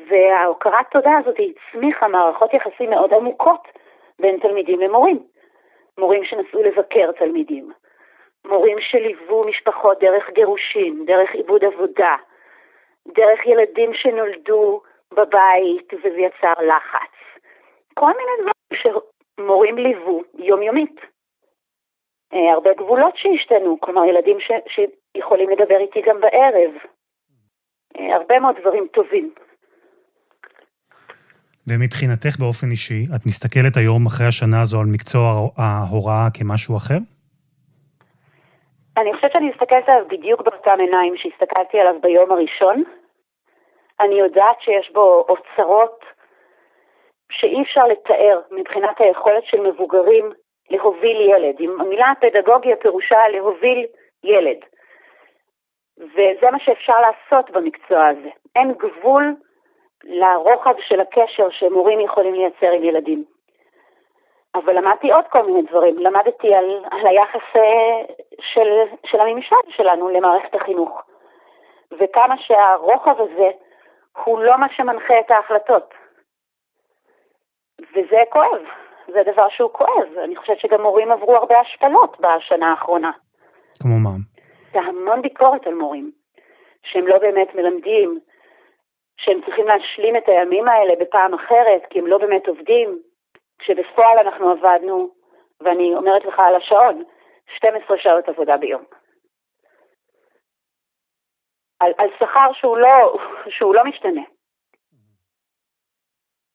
וההוקרת 0.08 0.86
תודה 0.90 1.10
הזאת 1.18 1.36
הצמיחה 1.38 2.08
מערכות 2.08 2.54
יחסים 2.54 2.90
מאוד 2.90 3.12
עמוקות 3.12 3.68
בין 4.20 4.38
תלמידים 4.38 4.80
למורים. 4.80 5.22
מורים 5.98 6.24
שנסעו 6.24 6.62
לבקר 6.62 7.12
תלמידים, 7.12 7.72
מורים 8.46 8.76
שליוו 8.80 9.44
משפחות 9.44 9.98
דרך 9.98 10.30
גירושים, 10.30 11.04
דרך 11.04 11.34
עיבוד 11.34 11.64
עבודה, 11.64 12.16
דרך 13.08 13.46
ילדים 13.46 13.94
שנולדו 13.94 14.80
בבית 15.12 15.94
וזה 15.94 16.20
יצר 16.20 16.52
לחץ. 16.68 17.12
כל 17.94 18.06
מיני 18.06 18.32
דברים 18.40 18.94
שמורים 19.40 19.78
ליוו 19.78 20.22
יומיומית. 20.34 21.00
אה, 22.32 22.52
הרבה 22.52 22.74
גבולות 22.74 23.16
שהשתנו, 23.16 23.80
כלומר 23.80 24.04
ילדים 24.04 24.40
ש, 24.40 24.50
שיכולים 24.68 25.50
לדבר 25.50 25.78
איתי 25.78 26.00
גם 26.00 26.20
בערב. 26.20 26.70
אה, 27.98 28.16
הרבה 28.16 28.38
מאוד 28.38 28.56
דברים 28.60 28.86
טובים. 28.86 29.34
ומבחינתך 31.68 32.34
באופן 32.38 32.70
אישי, 32.70 33.02
את 33.14 33.26
מסתכלת 33.26 33.76
היום 33.76 34.06
אחרי 34.06 34.26
השנה 34.26 34.60
הזו 34.60 34.80
על 34.80 34.86
מקצוע 34.94 35.22
ההוראה 35.58 36.28
כמשהו 36.36 36.76
אחר? 36.76 37.00
אני 38.96 39.14
חושבת 39.14 39.32
שאני 39.32 39.48
מסתכלת 39.48 39.88
עליו 39.88 40.04
בדיוק 40.08 40.40
באותם 40.42 40.76
עיניים 40.78 41.14
שהסתכלתי 41.16 41.80
עליו 41.80 41.94
ביום 42.02 42.32
הראשון. 42.32 42.82
אני 44.00 44.14
יודעת 44.14 44.56
שיש 44.60 44.90
בו 44.94 45.26
אוצרות 45.28 46.04
שאי 47.32 47.62
אפשר 47.62 47.86
לתאר 47.86 48.40
מבחינת 48.50 49.00
היכולת 49.00 49.44
של 49.44 49.60
מבוגרים 49.60 50.32
להוביל 50.70 51.18
ילד. 51.30 51.54
המילה 51.80 52.12
פדגוגיה 52.20 52.76
פירושה 52.76 53.28
להוביל 53.32 53.86
ילד. 54.24 54.60
וזה 55.98 56.50
מה 56.52 56.58
שאפשר 56.64 56.98
לעשות 57.00 57.50
במקצוע 57.50 58.06
הזה. 58.06 58.30
אין 58.56 58.72
גבול 58.72 59.34
לרוחב 60.04 60.74
של 60.88 61.00
הקשר 61.00 61.50
שמורים 61.50 62.00
יכולים 62.00 62.34
לייצר 62.34 62.70
עם 62.72 62.84
ילדים. 62.84 63.24
אבל 64.54 64.78
למדתי 64.78 65.12
עוד 65.12 65.24
כל 65.30 65.46
מיני 65.46 65.62
דברים. 65.62 65.98
למדתי 65.98 66.54
על, 66.54 66.84
על 66.90 67.06
היחס 67.06 67.56
אה, 67.56 68.14
של, 68.40 68.68
של 69.06 69.20
הממשל 69.20 69.56
שלנו 69.68 70.08
למערכת 70.08 70.54
החינוך, 70.54 71.02
וכמה 71.98 72.34
שהרוחב 72.38 73.20
הזה 73.20 73.50
הוא 74.24 74.40
לא 74.40 74.56
מה 74.56 74.66
שמנחה 74.76 75.20
את 75.20 75.30
ההחלטות. 75.30 75.94
וזה 77.92 78.22
כואב, 78.30 78.62
זה 79.06 79.22
דבר 79.32 79.48
שהוא 79.48 79.70
כואב. 79.70 80.18
אני 80.24 80.36
חושבת 80.36 80.58
שגם 80.60 80.82
מורים 80.82 81.12
עברו 81.12 81.36
הרבה 81.36 81.60
השפלות 81.60 82.20
בשנה 82.20 82.70
האחרונה. 82.70 83.10
כמו 83.82 83.98
מה? 84.04 84.10
זה 84.72 84.80
המון 84.80 85.22
ביקורת 85.22 85.66
על 85.66 85.74
מורים, 85.74 86.10
שהם 86.82 87.06
לא 87.06 87.18
באמת 87.18 87.54
מלמדים, 87.54 88.20
שהם 89.16 89.40
צריכים 89.44 89.66
להשלים 89.66 90.16
את 90.16 90.28
הימים 90.28 90.68
האלה 90.68 90.94
בפעם 91.00 91.34
אחרת, 91.34 91.82
כי 91.90 91.98
הם 91.98 92.06
לא 92.06 92.18
באמת 92.18 92.48
עובדים, 92.48 92.98
כשבפועל 93.58 94.18
אנחנו 94.18 94.50
עבדנו, 94.50 95.10
ואני 95.60 95.94
אומרת 95.94 96.24
לך 96.24 96.38
על 96.38 96.54
השעון, 96.54 97.02
12 97.56 97.98
שעות 97.98 98.28
עבודה 98.28 98.56
ביום. 98.56 98.82
על, 101.80 101.92
על 101.98 102.08
שכר 102.18 102.52
שהוא 102.52 102.78
לא, 102.78 103.18
שהוא 103.48 103.74
לא 103.74 103.84
משתנה. 103.84 104.22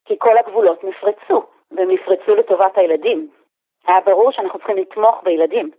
כי 0.06 0.16
כל 0.20 0.38
הגבולות 0.38 0.84
נפרצו, 0.84 1.46
והם 1.72 1.92
נפרצו 1.92 2.36
לטובת 2.36 2.78
הילדים. 2.78 3.32
היה 3.88 4.02
ברור 4.02 4.32
שאנחנו 4.32 4.60
צריכים 4.60 4.78
לתמוך 4.78 5.24
בילדים. 5.24 5.72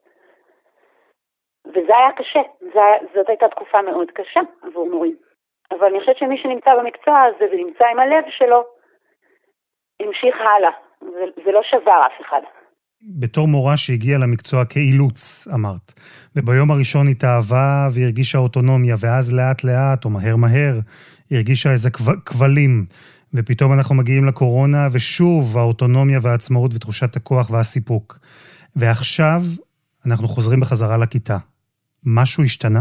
וזה 1.66 1.96
היה 1.96 2.12
קשה, 2.16 2.40
זה, 2.60 2.80
זאת 3.14 3.28
הייתה 3.28 3.48
תקופה 3.48 3.82
מאוד 3.82 4.10
קשה 4.10 4.40
עבור 4.62 4.86
מורים. 4.90 5.16
אבל 5.72 5.86
אני 5.90 6.00
חושבת 6.00 6.18
שמי 6.18 6.36
שנמצא 6.42 6.70
במקצוע 6.78 7.22
הזה 7.22 7.44
ונמצא 7.52 7.84
עם 7.92 7.98
הלב 7.98 8.24
שלו, 8.38 8.64
המשיך 10.00 10.36
הלאה. 10.40 10.70
זה, 11.00 11.42
זה 11.44 11.52
לא 11.52 11.60
שבר 11.70 12.00
אף 12.06 12.26
אחד. 12.26 12.40
בתור 13.02 13.48
מורה 13.48 13.76
שהגיעה 13.76 14.18
למקצוע 14.18 14.64
כאילוץ, 14.64 15.48
אמרת. 15.54 15.92
וביום 16.36 16.70
הראשון 16.70 17.08
התאהבה 17.08 17.88
והרגישה 17.94 18.38
אוטונומיה, 18.38 18.94
ואז 19.00 19.34
לאט 19.34 19.64
לאט, 19.64 20.04
או 20.04 20.10
מהר 20.10 20.36
מהר, 20.36 20.74
הרגישה 21.30 21.70
איזה 21.70 21.90
כבלים. 22.26 22.84
ופתאום 23.34 23.72
אנחנו 23.72 23.94
מגיעים 23.94 24.24
לקורונה, 24.24 24.86
ושוב 24.92 25.58
האוטונומיה 25.58 26.18
והעצמאות 26.22 26.70
ותחושת 26.74 27.16
הכוח 27.16 27.50
והסיפוק. 27.50 28.18
ועכשיו 28.76 29.40
אנחנו 30.06 30.28
חוזרים 30.28 30.60
בחזרה 30.60 30.96
לכיתה. 30.96 31.36
משהו 32.06 32.44
השתנה? 32.44 32.80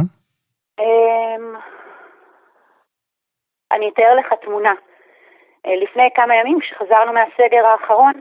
אני 3.72 3.90
אתאר 3.90 4.16
לך 4.16 4.34
תמונה. 4.34 4.74
אה, 5.66 5.76
לפני 5.76 6.10
כמה 6.16 6.36
ימים, 6.36 6.60
כשחזרנו 6.60 7.14
מהסגר 7.14 7.66
האחרון, 7.66 8.14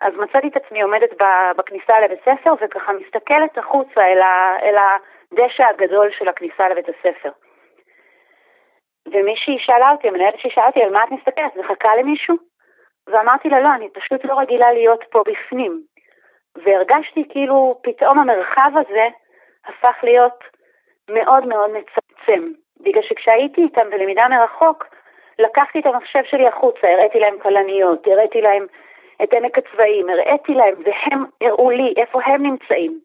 אז 0.00 0.14
מצאתי 0.14 0.48
את 0.48 0.56
עצמי 0.56 0.82
עומדת 0.82 1.10
בכניסה 1.56 2.00
לבית 2.00 2.20
ספר 2.20 2.54
וככה 2.60 2.92
מסתכלת 2.92 3.58
החוצה 3.58 4.00
אל, 4.00 4.22
ה, 4.22 4.56
אל 4.62 4.76
הדשא 4.76 5.64
הגדול 5.64 6.10
של 6.18 6.28
הכניסה 6.28 6.68
לבית 6.68 6.88
הספר. 6.88 7.30
ומישהי 9.12 9.58
שאלה 9.58 9.90
אותי, 9.90 10.08
המנהלת 10.08 10.38
שלי 10.38 10.50
שאלה 10.50 10.66
אותי, 10.66 10.82
על 10.82 10.92
מה 10.92 11.04
את 11.04 11.10
מסתכלת? 11.10 11.56
מחכה 11.56 11.96
למישהו? 11.96 12.36
ואמרתי 13.06 13.48
לה, 13.48 13.60
לא, 13.60 13.68
אני 13.74 13.88
פשוט 13.90 14.24
לא 14.24 14.38
רגילה 14.38 14.72
להיות 14.72 15.04
פה 15.10 15.22
בפנים. 15.26 15.82
והרגשתי 16.64 17.28
כאילו 17.28 17.80
פתאום 17.82 18.18
המרחב 18.18 18.70
הזה 18.74 19.08
הפך 19.66 19.96
להיות 20.02 20.44
מאוד 21.10 21.46
מאוד 21.46 21.70
מצמצם. 21.70 22.52
בגלל 22.80 23.02
שכשהייתי 23.02 23.62
איתם 23.62 23.90
בלמידה 23.90 24.28
מרחוק, 24.28 24.86
לקחתי 25.38 25.78
את 25.78 25.86
המחשב 25.86 26.22
שלי 26.24 26.46
החוצה, 26.46 26.88
הראיתי 26.88 27.18
להם 27.18 27.38
כלניות, 27.42 28.06
הראיתי 28.06 28.40
להם 28.40 28.66
את 29.22 29.32
עמק 29.32 29.58
הצבעים, 29.58 30.08
הראיתי 30.08 30.54
להם, 30.54 30.74
והם 30.84 31.24
הראו 31.40 31.70
לי 31.70 31.94
איפה 31.96 32.20
הם 32.24 32.42
נמצאים. 32.42 33.00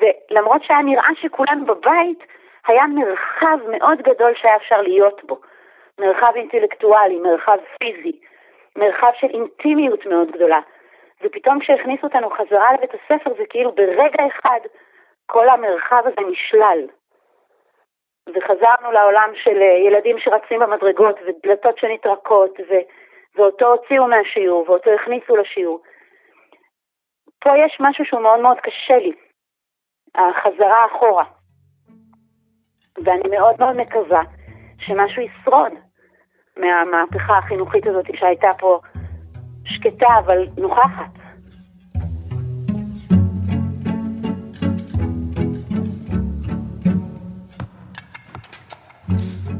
ולמרות 0.00 0.62
שהיה 0.64 0.82
נראה 0.82 1.08
שכולנו 1.20 1.66
בבית, 1.66 2.24
היה 2.66 2.86
מרחב 2.86 3.58
מאוד 3.70 4.02
גדול 4.02 4.34
שהיה 4.34 4.56
אפשר 4.56 4.82
להיות 4.82 5.24
בו. 5.24 5.40
מרחב 5.98 6.32
אינטלקטואלי, 6.36 7.18
מרחב 7.18 7.58
פיזי, 7.78 8.18
מרחב 8.76 9.10
של 9.20 9.26
אינטימיות 9.26 10.06
מאוד 10.06 10.30
גדולה. 10.30 10.60
ופתאום 11.22 11.58
כשהכניסו 11.60 12.06
אותנו 12.06 12.30
חזרה 12.30 12.72
לבית 12.72 12.90
הספר, 12.94 13.30
זה 13.38 13.44
כאילו 13.50 13.72
ברגע 13.72 14.26
אחד 14.26 14.60
כל 15.26 15.48
המרחב 15.48 16.02
הזה 16.04 16.30
נשלל. 16.30 16.86
וחזרנו 18.34 18.92
לעולם 18.92 19.30
של 19.34 19.56
אה, 19.62 19.78
ילדים 19.86 20.16
שרצים 20.18 20.60
במדרגות 20.60 21.16
ודלתות 21.26 21.78
שנטרקות, 21.78 22.60
ו... 22.68 22.72
ואותו 23.36 23.66
הוציאו 23.66 24.06
מהשיעור 24.06 24.64
ואותו 24.68 24.90
הכניסו 24.90 25.36
לשיעור. 25.36 25.82
פה 27.40 27.50
יש 27.58 27.76
משהו 27.80 28.04
שהוא 28.04 28.20
מאוד 28.20 28.40
מאוד 28.40 28.56
קשה 28.60 28.96
לי, 28.96 29.12
החזרה 30.14 30.86
אחורה. 30.86 31.24
ואני 33.04 33.28
מאוד 33.30 33.54
מאוד 33.58 33.76
מקווה 33.76 34.22
שמשהו 34.78 35.22
ישרוד 35.22 35.72
מהמהפכה 36.56 37.38
החינוכית 37.38 37.86
הזאת 37.86 38.06
שהייתה 38.14 38.50
פה 38.58 38.80
שקטה 39.64 40.08
אבל 40.18 40.46
נוכחת. 40.56 41.17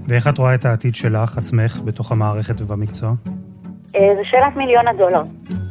ואיך 0.08 0.28
את 0.28 0.38
רואה 0.38 0.54
את 0.54 0.64
העתיד 0.64 0.94
שלך, 0.94 1.38
עצמך, 1.38 1.80
בתוך 1.84 2.12
המערכת 2.12 2.60
ובמקצוע? 2.60 3.10
אה, 3.96 4.14
זו 4.16 4.22
שאלת 4.24 4.56
מיליון 4.56 4.88
הדולר. 4.88 5.22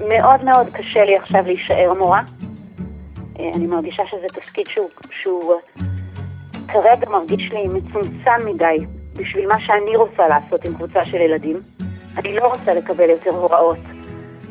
מאוד 0.10 0.44
מאוד 0.44 0.68
קשה 0.74 1.06
לי 1.06 1.18
עכשיו 1.18 1.44
להישאר 1.46 1.94
מורה. 1.98 2.22
אה, 3.40 3.50
אני 3.56 3.68
מרגישה 3.68 4.04
שזה 4.12 4.28
תפקיד 4.42 4.68
שהוא, 4.68 4.90
שהוא 5.22 5.54
אה, 5.54 5.82
כרגע 6.68 7.10
מרגיש 7.10 7.52
לי 7.52 7.68
מצומצם 7.68 8.46
מדי 8.46 8.78
בשביל 9.14 9.48
מה 9.48 9.60
שאני 9.60 9.96
רוצה 9.96 10.24
לעשות 10.30 10.66
עם 10.66 10.74
קבוצה 10.74 11.04
של 11.04 11.18
ילדים. 11.18 11.62
אני 12.18 12.36
לא 12.36 12.48
רוצה 12.48 12.74
לקבל 12.74 13.10
יותר 13.10 13.32
הוראות 13.32 13.80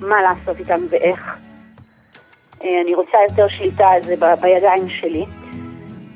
מה 0.01 0.17
לעשות 0.23 0.59
איתם 0.59 0.81
ואיך. 0.91 1.21
אני 2.61 2.95
רוצה 2.95 3.19
יותר 3.31 3.49
שליטה 3.49 3.87
על 3.89 4.03
זה 4.03 4.15
בידיים 4.17 4.89
שלי. 4.89 5.25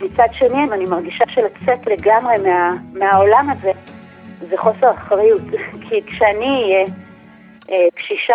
מצד 0.00 0.26
שני, 0.32 0.64
אני 0.72 0.84
מרגישה 0.90 1.24
שלצאת 1.28 1.86
לגמרי 1.86 2.34
מה, 2.44 2.74
מהעולם 2.92 3.46
הזה 3.50 3.72
זה 4.48 4.56
חוסר 4.58 4.90
אחריות. 4.90 5.40
כי 5.88 6.02
כשאני 6.06 6.46
אהיה 6.46 6.84
אה, 7.70 7.88
קשישה, 7.94 8.34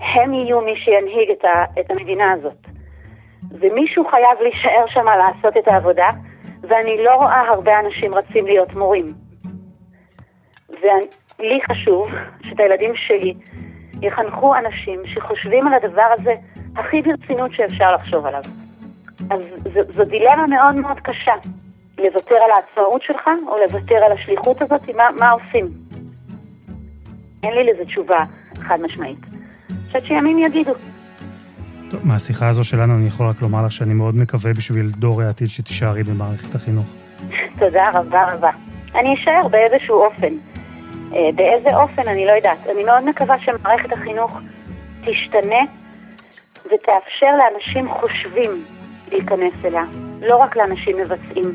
הם 0.00 0.34
יהיו 0.34 0.60
מי 0.60 0.76
שינהיג 0.76 1.30
את, 1.30 1.44
ה, 1.44 1.80
את 1.80 1.90
המדינה 1.90 2.32
הזאת. 2.32 2.66
ומישהו 3.50 4.04
חייב 4.10 4.40
להישאר 4.42 4.84
שם 4.88 5.04
לעשות 5.04 5.56
את 5.56 5.68
העבודה, 5.68 6.08
ואני 6.62 7.04
לא 7.04 7.14
רואה 7.14 7.40
הרבה 7.40 7.80
אנשים 7.80 8.14
רצים 8.14 8.46
להיות 8.46 8.74
מורים. 8.74 9.14
ולי 10.68 11.60
חשוב 11.70 12.10
שאת 12.42 12.60
הילדים 12.60 12.92
שלי 12.96 13.34
יחנכו 14.02 14.54
אנשים 14.54 15.02
שחושבים 15.06 15.66
על 15.66 15.74
הדבר 15.74 16.06
הזה 16.18 16.34
הכי 16.76 17.02
ברצינות 17.02 17.52
שאפשר 17.52 17.94
לחשוב 17.94 18.26
עליו. 18.26 18.42
אז 19.30 19.40
זו, 19.74 19.80
זו 19.92 20.04
דילמה 20.04 20.46
מאוד 20.46 20.74
מאוד 20.74 21.00
קשה, 21.00 21.32
לוותר 21.98 22.34
על 22.34 22.50
העצמאות 22.56 23.02
שלך 23.02 23.30
או 23.48 23.56
לוותר 23.58 23.96
על 24.06 24.12
השליחות 24.12 24.62
הזאת, 24.62 24.88
מה, 24.96 25.04
מה 25.20 25.30
עושים? 25.30 25.68
אין 27.42 27.54
לי 27.54 27.72
לזה 27.72 27.84
תשובה 27.84 28.18
חד 28.54 28.80
משמעית. 28.80 29.18
אני 29.70 29.78
חושבת 29.86 30.06
שימים 30.06 30.38
יגידו. 30.38 30.72
טוב, 31.90 32.06
מהשיחה 32.06 32.48
הזו 32.48 32.64
שלנו 32.64 32.94
אני 32.94 33.06
יכול 33.06 33.26
רק 33.26 33.42
לומר 33.42 33.64
לך 33.66 33.72
שאני 33.72 33.94
מאוד 33.94 34.16
מקווה 34.16 34.52
בשביל 34.54 34.86
דור 34.96 35.22
העתיד 35.22 35.48
שתישארי 35.48 36.02
במערכת 36.02 36.54
החינוך. 36.54 36.94
תודה 37.58 37.90
רבה 37.94 38.24
רבה. 38.32 38.50
אני 38.94 39.14
אשאר 39.14 39.48
באיזשהו 39.48 40.02
אופן. 40.02 40.34
אה, 41.12 41.18
באיזה 41.34 41.76
אופן 41.76 42.02
אני 42.06 42.26
לא 42.26 42.32
יודעת. 42.32 42.58
אני 42.74 42.84
מאוד 42.84 43.04
מקווה 43.04 43.36
שמערכת 43.44 43.92
החינוך 43.92 44.40
תשתנה 45.00 45.62
ותאפשר 46.66 47.30
לאנשים 47.38 47.88
חושבים 47.88 48.64
להיכנס 49.12 49.64
אליה, 49.64 49.84
לא 50.20 50.36
רק 50.36 50.56
לאנשים 50.56 50.96
מבצעים. 50.96 51.54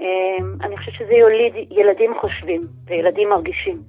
אה, 0.00 0.06
אני 0.66 0.76
חושבת 0.76 0.94
שזה 0.94 1.14
יוליד 1.14 1.54
ילדים 1.70 2.10
חושבים 2.20 2.66
וילדים 2.86 3.28
מרגישים. 3.28 3.82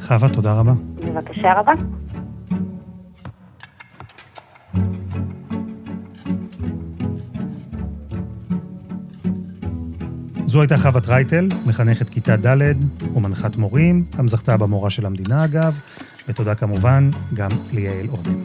חווה, 0.00 0.28
תודה 0.28 0.52
רבה. 0.52 0.72
בבקשה 0.94 1.52
רבה. 1.52 1.72
זו 10.52 10.60
הייתה 10.60 10.76
חווה 10.78 11.00
טרייטל, 11.00 11.48
מחנכת 11.66 12.08
כיתה 12.08 12.36
ד' 12.36 12.74
ומנחת 13.14 13.56
מורים, 13.56 14.04
גם 14.18 14.28
זכתה 14.28 14.56
במורה 14.56 14.90
של 14.90 15.06
המדינה 15.06 15.44
אגב, 15.44 15.80
ותודה 16.28 16.54
כמובן 16.54 17.10
גם 17.34 17.50
ליעל 17.72 18.06
עודן. 18.06 18.38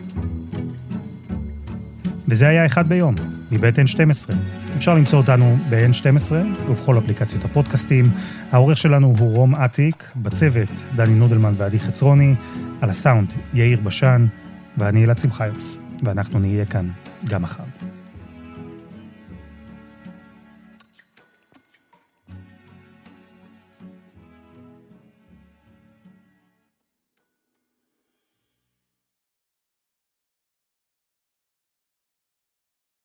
וזה 2.28 2.48
היה 2.48 2.66
אחד 2.66 2.90
ביום, 2.90 3.16
מבית 3.52 3.76
N12. 3.80 4.34
אפשר 4.78 4.94
למצוא 4.94 5.20
אותנו 5.20 5.58
ב-N12 5.70 6.32
ובכל 6.68 6.98
אפליקציות 6.98 7.46
הפודקאסטים. 7.46 8.06
העורך 8.52 8.78
שלנו 8.78 9.14
הוא 9.20 9.36
רום 9.36 9.56
אטיק, 9.56 10.12
בצוות 10.16 10.84
דני 10.96 11.14
נודלמן 11.14 11.52
ועדי 11.56 11.80
חצרוני, 11.80 12.36
על 12.82 12.90
הסאונד 12.90 13.34
יאיר 13.54 13.82
בשן, 13.82 14.28
ואני 14.78 15.06
אלעד 15.06 15.18
שמחיוף, 15.18 15.78
ואנחנו 16.04 16.40
נהיה 16.40 16.66
כאן 16.66 16.90
גם 17.30 17.42
מחר. 17.42 17.64